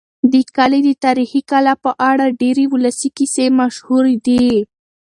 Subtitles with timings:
[0.33, 4.45] د کلي د تاریخي کلا په اړه ډېرې ولسي کیسې مشهورې دي.